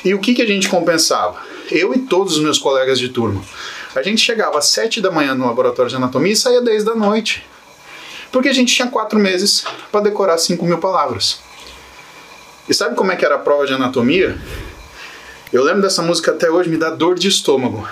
[0.05, 1.41] E o que, que a gente compensava?
[1.71, 3.43] Eu e todos os meus colegas de turma.
[3.95, 6.85] A gente chegava às 7 da manhã no laboratório de anatomia e saía às 10
[6.85, 7.45] da noite.
[8.33, 11.41] Porque a gente tinha 4 meses para decorar 5 mil palavras.
[12.69, 14.37] E sabe como é que era a prova de anatomia?
[15.53, 17.89] Eu lembro dessa música até hoje, me dá dor de estômago.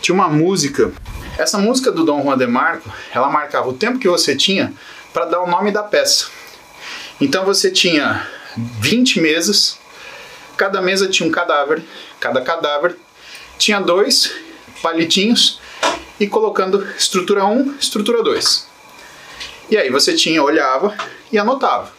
[0.00, 0.92] Tinha uma música,
[1.40, 4.74] essa música do Dom Juan de Marco, ela marcava o tempo que você tinha
[5.10, 6.26] para dar o nome da peça.
[7.18, 9.78] Então você tinha 20 mesas,
[10.54, 11.82] cada mesa tinha um cadáver,
[12.20, 12.94] cada cadáver
[13.56, 14.30] tinha dois
[14.82, 15.58] palitinhos
[16.18, 18.68] e colocando estrutura 1, estrutura 2.
[19.70, 20.94] E aí você tinha, olhava
[21.32, 21.90] e anotava.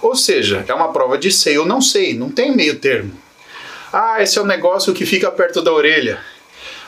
[0.00, 3.12] Ou seja, é uma prova de sei ou não sei, não tem meio termo.
[3.92, 6.18] Ah, esse é o negócio que fica perto da orelha.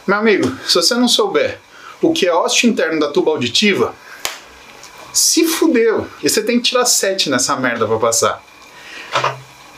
[0.07, 1.59] Meu amigo, se você não souber
[2.01, 3.95] o que é ósseo interno da tuba auditiva,
[5.13, 6.07] se fudeu.
[6.23, 8.43] E você tem que tirar 7 nessa merda para passar.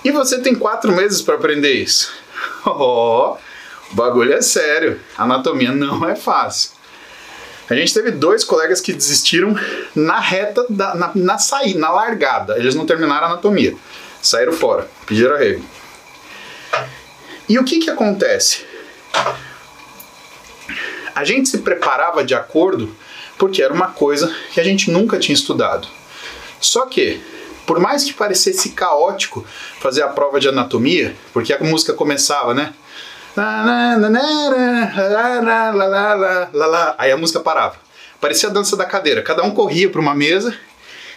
[0.05, 2.13] E você tem 4 meses para aprender isso.
[2.65, 3.37] Oh,
[3.91, 5.01] o bagulho é sério.
[5.17, 6.71] Anatomia não é fácil.
[7.69, 9.55] A gente teve dois colegas que desistiram
[9.95, 12.59] na reta, da, na, na saída, na largada.
[12.59, 13.75] Eles não terminaram a anatomia.
[14.21, 15.65] Saíram fora, pediram arrego.
[17.49, 18.65] E o que que acontece?
[21.15, 22.95] A gente se preparava de acordo
[23.39, 25.89] porque era uma coisa que a gente nunca tinha estudado.
[26.61, 27.21] Só que,
[27.67, 29.45] por mais que parecesse caótico
[29.81, 32.75] fazer a prova de anatomia, porque a música começava, né?
[36.99, 37.77] Aí a música parava.
[38.21, 39.23] Parecia a dança da cadeira.
[39.23, 40.55] Cada um corria para uma mesa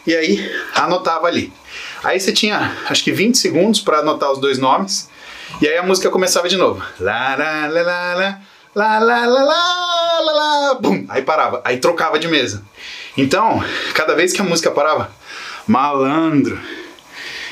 [0.08, 1.52] e aí anotava ali.
[2.04, 5.10] Aí você tinha acho que 20 segundos para anotar os dois nomes.
[5.62, 6.82] E aí a música começava de novo.
[7.00, 8.40] Lá, lá, lá.
[8.76, 9.83] Lá, lá, lá, lá,
[10.32, 12.64] lá, lá, bum, aí parava, aí trocava de mesa.
[13.16, 15.12] Então, cada vez que a música parava,
[15.68, 16.60] malandro,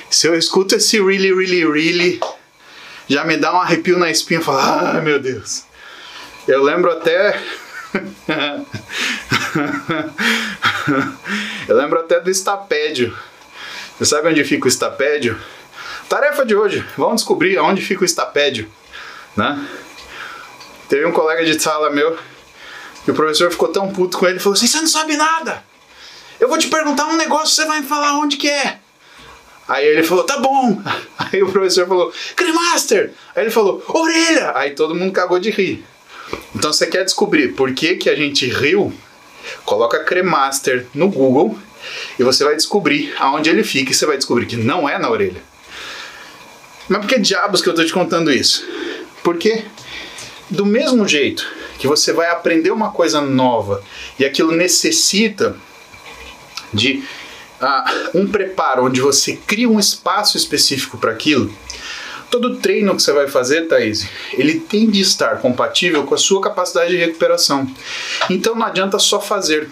[0.10, 2.20] se eu escuto esse really, really, really,
[3.08, 5.64] já me dá um arrepio na espinha fala, ah, meu Deus.
[6.48, 7.40] Eu lembro até.
[11.68, 13.18] eu lembro até do estapédio.
[13.98, 15.38] Você sabe onde fica o estapédio?
[16.10, 18.70] Tarefa de hoje, vamos descobrir onde fica o estapédio,
[19.38, 19.66] né?
[20.90, 22.18] Teve um colega de sala meu
[23.04, 25.64] que o professor ficou tão puto com ele e falou assim: Você não sabe nada!
[26.40, 28.80] Eu vou te perguntar um negócio, você vai me falar onde que é.
[29.68, 30.82] Aí ele falou, tá bom.
[31.18, 33.14] Aí o professor falou, Cremaster.
[33.36, 34.52] Aí ele falou, orelha.
[34.56, 35.86] Aí todo mundo cagou de rir.
[36.56, 38.92] Então você quer descobrir por que, que a gente riu?
[39.64, 41.58] Coloca Cremaster no Google
[42.18, 45.10] e você vai descobrir aonde ele fica e você vai descobrir que não é na
[45.10, 45.42] orelha.
[46.90, 48.66] Mas por que diabos que eu estou te contando isso?
[49.24, 49.64] Porque
[50.50, 51.48] do mesmo jeito
[51.82, 53.84] que você vai aprender uma coisa nova
[54.20, 55.58] e aquilo necessita
[56.72, 57.04] de
[57.60, 61.52] uh, um preparo onde você cria um espaço específico para aquilo,
[62.30, 66.40] todo treino que você vai fazer, Thaís, ele tem de estar compatível com a sua
[66.40, 67.68] capacidade de recuperação.
[68.30, 69.68] Então não adianta só fazer.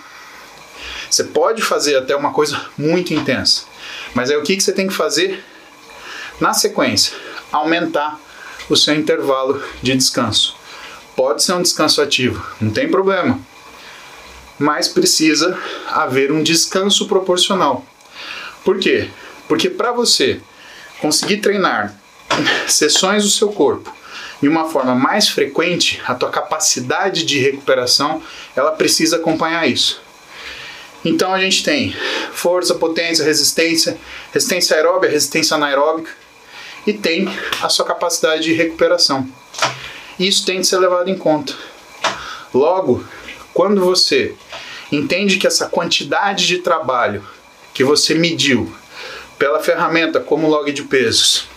[1.12, 3.66] Você pode fazer até uma coisa muito intensa,
[4.16, 5.44] mas aí o que você tem que fazer?
[6.40, 7.16] Na sequência,
[7.52, 8.20] aumentar
[8.68, 10.59] o seu intervalo de descanso.
[11.20, 13.38] Pode ser um descanso ativo, não tem problema
[14.60, 17.86] mas precisa haver um descanso proporcional.
[18.64, 19.10] Por quê?
[19.48, 20.42] Porque para você
[21.00, 21.96] conseguir treinar
[22.68, 23.92] sessões do seu corpo
[24.42, 28.22] de uma forma mais frequente, a tua capacidade de recuperação,
[28.56, 30.02] ela precisa acompanhar isso.
[31.04, 31.96] Então a gente tem
[32.34, 33.98] força, potência, resistência,
[34.34, 36.12] resistência aeróbica, resistência anaeróbica
[36.86, 37.28] e tem
[37.62, 39.28] a sua capacidade de recuperação.
[40.20, 41.54] Isso tem de ser levado em conta.
[42.54, 43.04] Logo,
[43.54, 44.36] quando você
[44.92, 47.26] entende que essa quantidade de trabalho
[47.74, 48.74] que você mediu
[49.38, 51.48] pela ferramenta como log de pesos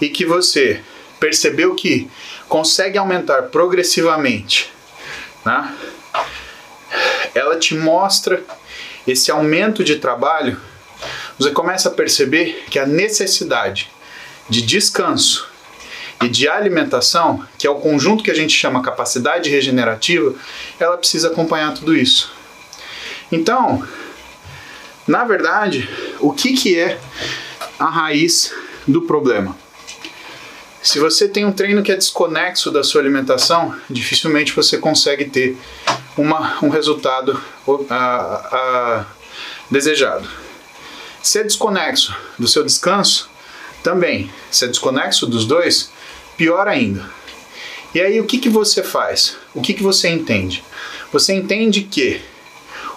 [0.00, 0.82] e que você
[1.18, 2.10] percebeu que
[2.48, 4.70] consegue aumentar progressivamente,
[5.44, 5.74] né?
[7.34, 8.42] ela te mostra
[9.06, 10.60] esse aumento de trabalho,
[11.38, 13.90] você começa a perceber que a necessidade
[14.50, 15.51] de descanso
[16.24, 20.34] e de alimentação, que é o conjunto que a gente chama capacidade regenerativa,
[20.78, 22.32] ela precisa acompanhar tudo isso.
[23.30, 23.86] Então,
[25.06, 25.88] na verdade,
[26.20, 26.98] o que, que é
[27.78, 28.52] a raiz
[28.86, 29.56] do problema?
[30.82, 35.56] Se você tem um treino que é desconexo da sua alimentação, dificilmente você consegue ter
[36.16, 37.40] uma, um resultado
[39.70, 40.28] desejado.
[41.22, 43.30] Se é desconexo do seu descanso,
[43.82, 44.30] também.
[44.50, 45.90] Se é desconexo dos dois,
[46.36, 47.08] pior ainda.
[47.94, 49.36] E aí o que, que você faz?
[49.54, 50.64] O que, que você entende?
[51.12, 52.20] Você entende que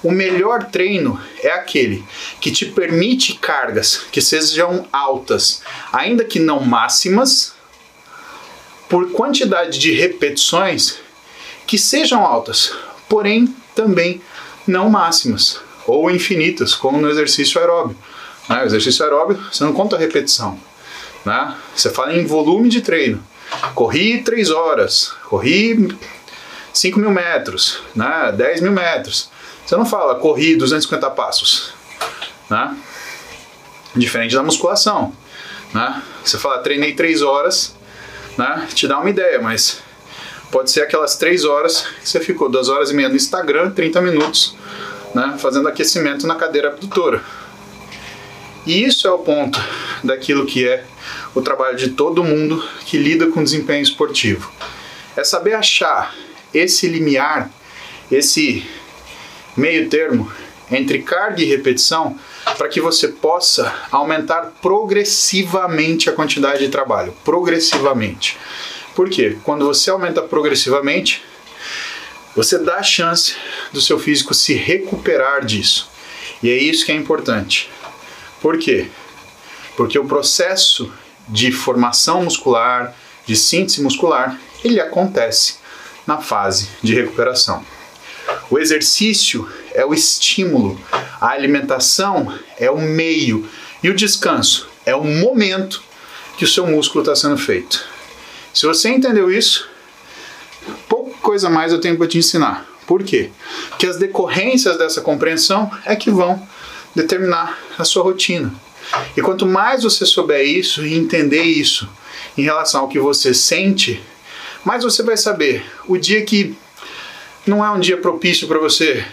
[0.02, 2.04] o melhor treino é aquele
[2.40, 7.54] que te permite cargas que sejam altas, ainda que não máximas,
[8.88, 11.00] por quantidade de repetições
[11.66, 12.72] que sejam altas,
[13.10, 14.22] porém também
[14.68, 17.98] não máximas ou infinitas, como no exercício aeróbio.
[18.50, 18.62] Né?
[18.62, 20.60] O exercício aeróbio, você não conta a repetição.
[21.26, 21.56] Né?
[21.76, 23.22] Você fala em volume de treino.
[23.74, 25.98] Corri 3 horas, corri
[26.74, 28.32] 5 mil metros, né?
[28.36, 29.30] 10 mil metros.
[29.66, 31.74] Você não fala corri 250 passos.
[32.50, 32.78] Né?
[33.96, 35.14] Diferente da musculação.
[35.74, 36.02] Né?
[36.24, 37.76] Você fala treinei 3 horas,
[38.38, 38.68] né?
[38.74, 39.82] te dá uma ideia, mas
[40.52, 44.02] pode ser aquelas 3 horas que você ficou 2 horas e meia no Instagram, 30
[44.02, 44.56] minutos,
[45.14, 45.36] né?
[45.40, 47.24] fazendo aquecimento na cadeira abdutora.
[48.66, 49.60] E isso é o ponto
[50.06, 50.86] daquilo que é
[51.34, 54.52] o trabalho de todo mundo que lida com desempenho esportivo.
[55.16, 56.16] É saber achar
[56.54, 57.50] esse limiar,
[58.12, 58.66] esse
[59.56, 60.32] meio termo
[60.72, 62.18] entre carga e repetição
[62.58, 68.38] para que você possa aumentar progressivamente a quantidade de trabalho, progressivamente.
[68.96, 69.38] Por quê?
[69.44, 71.24] Quando você aumenta progressivamente,
[72.36, 73.36] você dá a chance
[73.72, 75.90] do seu físico se recuperar disso.
[76.42, 77.70] E é isso que é importante.
[78.42, 78.88] Por quê?
[79.76, 80.92] Porque o processo
[81.28, 85.56] de formação muscular, de síntese muscular, ele acontece
[86.06, 87.66] na fase de recuperação.
[88.50, 90.80] O exercício é o estímulo,
[91.20, 93.48] a alimentação é o meio
[93.84, 95.84] e o descanso é o momento
[96.38, 97.84] que o seu músculo está sendo feito.
[98.54, 99.68] Se você entendeu isso,
[100.88, 102.66] pouca coisa mais eu tenho para te ensinar.
[102.86, 103.32] Por quê?
[103.70, 106.48] Porque as decorrências dessa compreensão é que vão
[106.96, 108.54] determinar a sua rotina.
[109.16, 111.90] E quanto mais você souber isso e entender isso
[112.38, 114.02] em relação ao que você sente,
[114.64, 116.56] mais você vai saber o dia que
[117.46, 119.06] não é um dia propício para você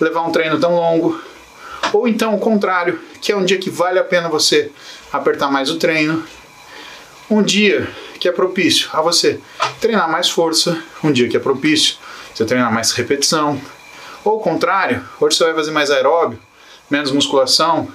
[0.00, 1.20] levar um treino tão longo,
[1.92, 4.70] ou então o contrário, que é um dia que vale a pena você
[5.12, 6.24] apertar mais o treino.
[7.30, 9.40] Um dia que é propício a você
[9.80, 11.96] treinar mais força, um dia que é propício
[12.34, 13.60] você treinar mais repetição.
[14.24, 16.38] Ou o contrário, hoje você vai fazer mais aeróbio,
[16.90, 17.88] menos musculação.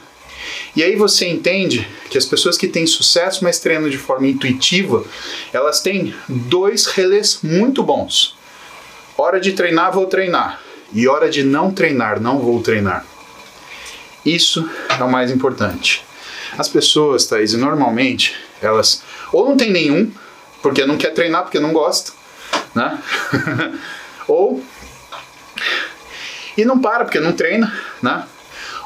[0.76, 5.04] E aí você entende que as pessoas que têm sucesso, mas treinam de forma intuitiva,
[5.52, 8.38] elas têm dois relés muito bons.
[9.18, 10.62] Hora de treinar, vou treinar.
[10.94, 13.06] E hora de não treinar, não vou treinar.
[14.26, 16.04] Isso é o mais importante.
[16.58, 20.12] As pessoas, Thaís, normalmente, elas ou não tem nenhum,
[20.62, 22.12] porque não quer treinar, porque não gosta,
[22.74, 23.00] né?
[24.28, 24.64] ou
[26.58, 28.26] e não para porque não treina, né?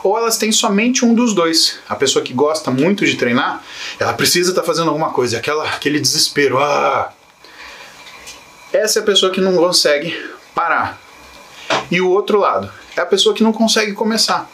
[0.04, 1.80] Ou elas têm somente um dos dois.
[1.88, 3.64] A pessoa que gosta muito de treinar,
[3.98, 6.60] ela precisa estar tá fazendo alguma coisa, aquela, aquele desespero.
[6.60, 7.12] Ah!
[8.72, 10.14] Essa é a pessoa que não consegue
[10.54, 11.00] parar.
[11.90, 14.50] E o outro lado é a pessoa que não consegue começar.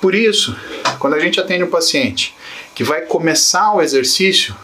[0.00, 0.54] Por isso,
[0.98, 2.34] quando a gente atende um paciente
[2.74, 4.54] que vai começar o exercício,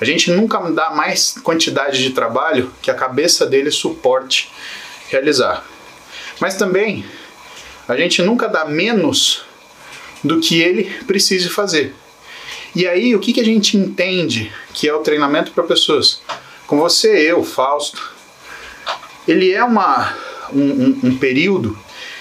[0.00, 4.50] a gente nunca dá mais quantidade de trabalho que a cabeça dele suporte
[5.08, 5.64] realizar.
[6.40, 7.04] Mas também
[7.88, 9.42] a gente nunca dá menos
[10.22, 11.94] do que ele precise fazer.
[12.74, 16.20] E aí, o que, que a gente entende que é o treinamento para pessoas?
[16.66, 18.12] Com você, eu, Fausto,
[19.26, 20.14] ele é uma,
[20.52, 21.78] um, um, um período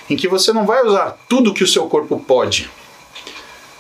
[0.10, 2.70] em que você não vai usar tudo que o seu corpo pode.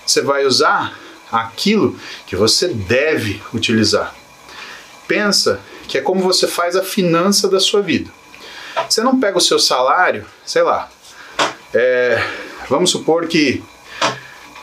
[0.05, 0.97] Você vai usar
[1.31, 4.13] aquilo que você deve utilizar.
[5.07, 8.11] Pensa que é como você faz a finança da sua vida.
[8.89, 10.89] Você não pega o seu salário, sei lá,
[11.73, 12.21] é,
[12.69, 13.63] vamos supor que.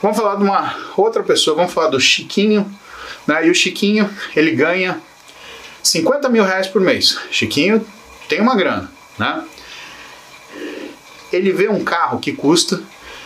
[0.02, 2.70] Vamos falar de uma outra pessoa, vamos falar do Chiquinho.
[3.26, 3.46] Né?
[3.46, 5.00] E o Chiquinho, ele ganha
[5.82, 7.18] 50 mil reais por mês.
[7.30, 7.84] Chiquinho
[8.28, 9.44] tem uma grana, né?
[11.32, 12.82] Ele vê um carro que custa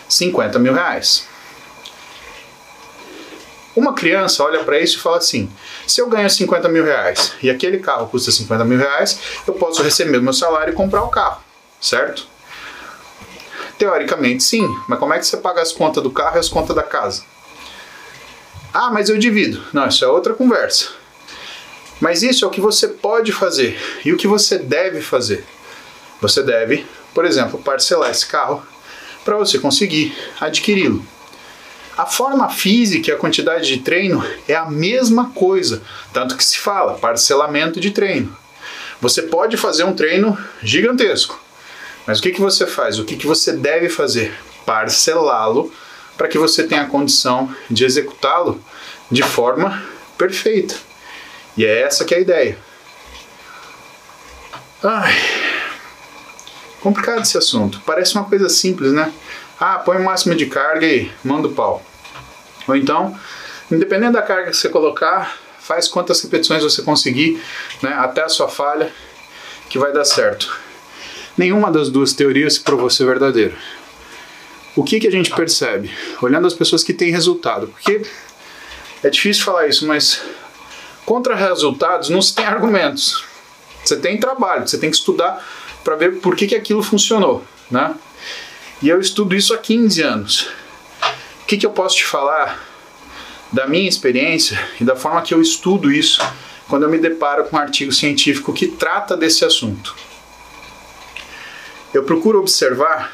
[0.09, 1.27] 50 mil reais.
[3.77, 5.49] Uma criança olha para isso e fala assim:
[5.87, 9.83] se eu ganho 50 mil reais e aquele carro custa 50 mil reais, eu posso
[9.83, 11.41] receber meu salário e comprar o carro,
[11.81, 12.27] certo?
[13.79, 16.75] Teoricamente sim, mas como é que você paga as contas do carro e as contas
[16.75, 17.23] da casa?
[18.75, 19.63] Ah, mas eu divido.
[19.73, 20.89] Não, isso é outra conversa.
[22.01, 25.45] Mas isso é o que você pode fazer e o que você deve fazer.
[26.21, 28.63] Você deve, por exemplo, parcelar esse carro
[29.25, 31.05] para você conseguir adquiri-lo.
[31.97, 36.59] A forma física e a quantidade de treino é a mesma coisa, tanto que se
[36.59, 38.37] fala parcelamento de treino.
[39.01, 41.41] Você pode fazer um treino gigantesco,
[42.09, 42.99] mas o que, que você faz?
[42.99, 44.35] O que, que você deve fazer?
[44.65, 45.71] Parcelá-lo
[46.17, 48.65] para que você tenha a condição de executá-lo
[49.11, 49.85] de forma
[50.17, 50.75] perfeita.
[51.55, 52.59] E é essa que é a ideia.
[54.83, 55.15] Ai,
[56.81, 57.83] complicado esse assunto.
[57.85, 59.13] Parece uma coisa simples, né?
[59.61, 61.85] Ah, põe o máximo de carga e manda o pau.
[62.67, 63.15] Ou então,
[63.71, 67.39] independente da carga que você colocar, faz quantas repetições você conseguir,
[67.83, 68.91] né, até a sua falha,
[69.69, 70.68] que vai dar certo.
[71.39, 73.55] Nenhuma das duas teorias se provou ser verdadeira.
[74.75, 75.89] O que, que a gente percebe?
[76.21, 78.03] Olhando as pessoas que têm resultado, porque
[79.05, 80.21] é difícil falar isso, mas
[81.07, 83.25] contra resultados não se tem argumentos.
[83.85, 85.43] Você tem trabalho, você tem que estudar
[85.85, 87.95] para ver por que, que aquilo funcionou, né?
[88.83, 90.49] E eu estudo isso há 15 anos.
[91.43, 92.65] O que, que eu posso te falar
[93.53, 96.21] da minha experiência e da forma que eu estudo isso
[96.69, 100.08] quando eu me deparo com um artigo científico que trata desse assunto?
[101.93, 103.13] Eu procuro observar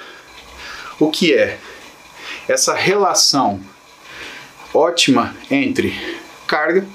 [0.98, 1.58] o que é
[2.48, 3.60] essa relação
[4.72, 5.94] ótima entre
[6.46, 6.86] carga,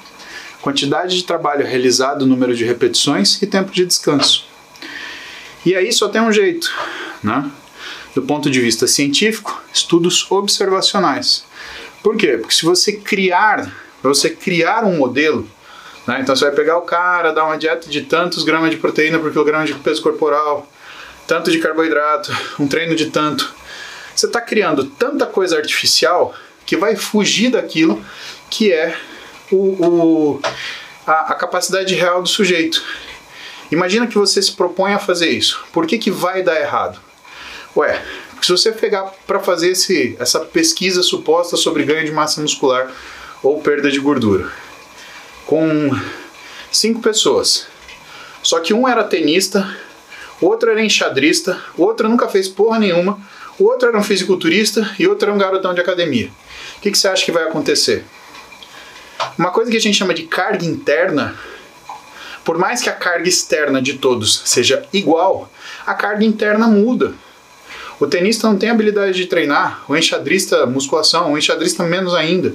[0.61, 4.45] quantidade de trabalho realizado, número de repetições e tempo de descanso.
[5.65, 6.71] E aí só tem um jeito,
[7.23, 7.49] né?
[8.13, 11.45] do ponto de vista científico, estudos observacionais.
[12.03, 12.37] Por quê?
[12.37, 13.71] Porque se você criar,
[14.01, 15.47] você criar um modelo,
[16.07, 19.19] né, então você vai pegar o cara, dar uma dieta de tantos gramas de proteína
[19.19, 20.67] por quilograma de peso corporal,
[21.29, 23.53] tanto de carboidrato, um treino de tanto.
[24.15, 26.33] Você está criando tanta coisa artificial
[26.65, 28.03] que vai fugir daquilo
[28.49, 28.97] que é
[29.51, 30.41] o, o
[31.05, 32.83] a, a capacidade real do sujeito.
[33.71, 35.63] Imagina que você se propõe a fazer isso.
[35.71, 36.99] Por que, que vai dar errado?
[37.77, 38.03] Ué,
[38.41, 42.91] se você pegar para fazer esse, essa pesquisa suposta sobre ganho de massa muscular
[43.43, 44.51] ou perda de gordura,
[45.45, 45.95] com
[46.71, 47.67] cinco pessoas,
[48.41, 49.77] só que um era tenista,
[50.41, 53.19] outro era enxadrista, outro nunca fez porra nenhuma,
[53.59, 56.29] outro era um fisiculturista e outro era um garotão de academia.
[56.77, 58.05] O que, que você acha que vai acontecer?
[59.37, 61.35] Uma coisa que a gente chama de carga interna,
[62.43, 65.51] por mais que a carga externa de todos seja igual,
[65.85, 67.13] a carga interna muda.
[67.99, 72.53] O tenista não tem habilidade de treinar, o enxadrista, musculação, o enxadrista menos ainda.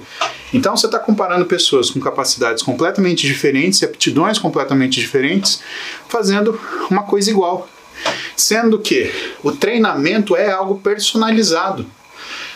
[0.54, 5.60] Então você está comparando pessoas com capacidades completamente diferentes e aptidões completamente diferentes,
[6.08, 6.58] fazendo
[6.90, 7.68] uma coisa igual.
[8.36, 11.86] Sendo que o treinamento é algo personalizado.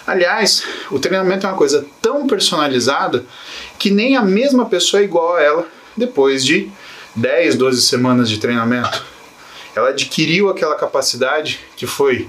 [0.06, 3.24] Aliás, o treinamento é uma coisa tão personalizada
[3.78, 6.70] que nem a mesma pessoa é igual a ela depois de
[7.14, 9.04] 10, 12 semanas de treinamento.
[9.74, 12.28] Ela adquiriu aquela capacidade que foi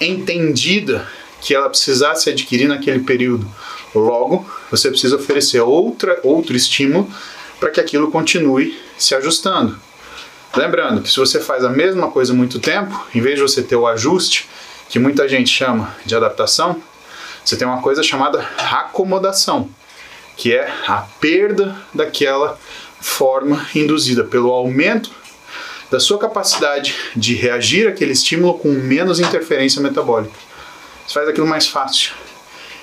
[0.00, 1.06] entendida
[1.40, 3.48] que ela precisasse adquirir naquele período.
[3.94, 7.08] Logo, você precisa oferecer outra, outro estímulo
[7.58, 9.78] para que aquilo continue se ajustando.
[10.56, 13.76] Lembrando que se você faz a mesma coisa muito tempo, em vez de você ter
[13.76, 14.48] o ajuste,
[14.88, 16.82] que muita gente chama de adaptação,
[17.44, 18.40] você tem uma coisa chamada
[18.70, 19.68] acomodação,
[20.36, 22.58] que é a perda daquela
[23.00, 25.10] forma induzida pelo aumento
[25.90, 30.34] da sua capacidade de reagir àquele estímulo com menos interferência metabólica.
[31.06, 32.12] Isso faz aquilo mais fácil.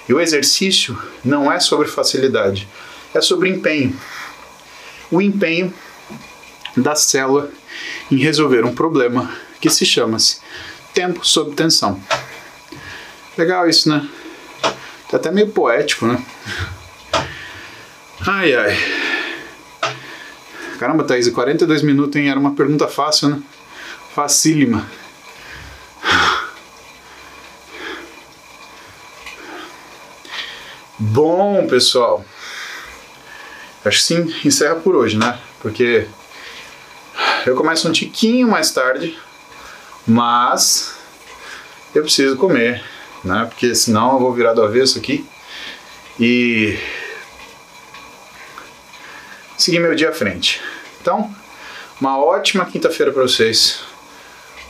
[0.08, 2.68] E o exercício não é sobre facilidade,
[3.14, 3.96] é sobre empenho.
[5.12, 5.74] O empenho
[6.76, 7.50] da célula
[8.12, 10.40] em resolver um problema que se chama-se
[10.94, 12.02] tempo sob tensão.
[13.38, 14.08] Legal isso, né?
[15.10, 16.24] Tá até meio poético, né?
[18.26, 18.78] Ai ai.
[20.80, 22.30] Caramba, Thaís, 42 minutos, hein?
[22.30, 23.42] Era uma pergunta fácil, né?
[24.14, 24.90] Facílima.
[30.98, 32.26] Bom, pessoal.
[33.84, 35.38] Acho que sim, encerra por hoje, né?
[35.62, 36.08] Porque
[37.46, 39.18] eu começo um tiquinho mais tarde,
[40.08, 40.96] mas
[41.94, 42.84] eu preciso comer,
[43.24, 43.46] né?
[43.50, 45.26] Porque senão eu vou virar do avesso aqui.
[46.20, 46.78] E
[49.58, 50.62] seguir meu dia à frente.
[51.02, 51.34] Então,
[52.00, 53.80] uma ótima quinta-feira para vocês.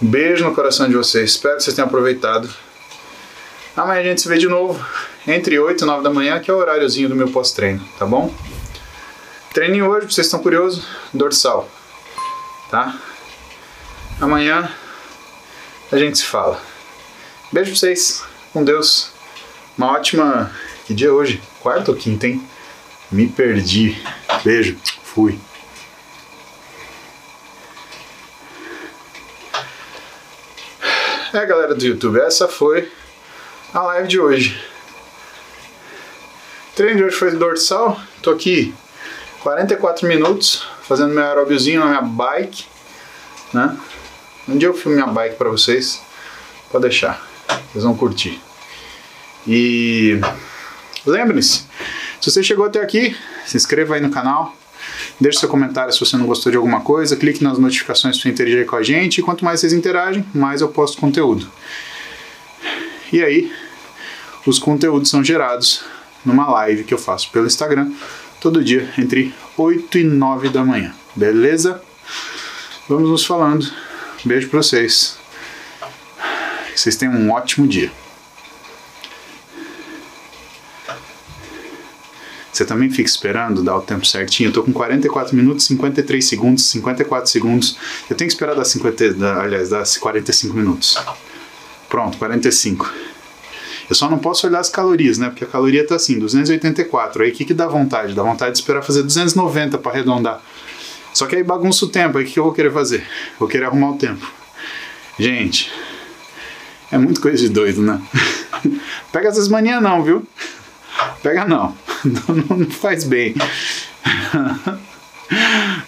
[0.02, 1.32] Um beijo no coração de vocês.
[1.32, 2.50] Espero que vocês tenham aproveitado.
[3.76, 4.84] Amanhã a gente se vê de novo,
[5.28, 8.34] entre 8 e 9 da manhã, que é o horáriozinho do meu pós-treino, tá bom?
[9.54, 11.70] Treininho hoje, vocês estão curiosos, dorsal,
[12.70, 12.96] tá?
[14.20, 14.72] Amanhã
[15.92, 16.62] a gente se fala.
[17.52, 19.12] Beijo pra vocês, com Deus.
[19.78, 20.52] Uma ótima.
[20.86, 21.42] Que dia é hoje?
[21.62, 22.48] Quarta ou quinta, hein?
[23.12, 24.02] Me perdi.
[24.44, 25.40] Beijo, fui.
[31.34, 32.90] É, galera do YouTube, essa foi
[33.74, 34.64] a live de hoje.
[36.72, 38.00] O treino de hoje foi dorsal.
[38.22, 38.74] Tô aqui
[39.42, 42.66] 44 minutos fazendo meu aeróbiozinho na minha bike,
[43.54, 43.78] né?
[44.48, 46.02] Um dia eu filmo minha bike para vocês.
[46.72, 47.26] Pode deixar.
[47.72, 48.40] Vocês vão curtir.
[49.48, 50.20] E
[51.06, 51.64] lembre-se,
[52.22, 53.16] se você chegou até aqui,
[53.46, 54.56] se inscreva aí no canal.
[55.20, 58.66] Deixe seu comentário se você não gostou de alguma coisa, clique nas notificações para interagir
[58.66, 59.20] com a gente.
[59.20, 61.50] E quanto mais vocês interagem, mais eu posto conteúdo.
[63.12, 63.52] E aí,
[64.46, 65.84] os conteúdos são gerados
[66.24, 67.92] numa live que eu faço pelo Instagram
[68.40, 70.94] todo dia entre 8 e 9 da manhã.
[71.16, 71.82] Beleza?
[72.90, 73.72] Vamos nos falando.
[74.24, 75.18] Beijo pra vocês.
[76.74, 77.92] Que vocês tenham um ótimo dia.
[82.52, 84.48] Você também fica esperando dar o tempo certinho.
[84.48, 87.78] Eu tô com 44 minutos, 53 segundos, 54 segundos.
[88.10, 90.98] Eu tenho que esperar dar 50, dar, aliás, dar 45 minutos.
[91.90, 92.94] Pronto, 45.
[93.90, 95.30] Eu só não posso olhar as calorias, né?
[95.30, 97.24] Porque a caloria tá assim, 284.
[97.24, 98.14] Aí o que, que dá vontade?
[98.14, 100.42] Dá vontade de esperar fazer 290 para arredondar.
[101.14, 102.18] Só que aí bagunça o tempo.
[102.18, 103.06] Aí o que, que eu vou querer fazer?
[103.40, 104.26] Vou querer arrumar o tempo.
[105.18, 105.72] Gente,
[106.92, 108.02] é muito coisa de doido, né?
[109.12, 110.26] Pega essas manias não, viu?
[111.22, 111.76] Pega não.
[112.06, 113.34] Não, não faz bem.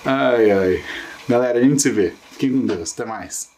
[0.04, 0.84] Ai, ai.
[1.30, 2.12] Galera, a gente se vê.
[2.32, 2.92] Fiquem com Deus.
[2.94, 3.50] Até mais.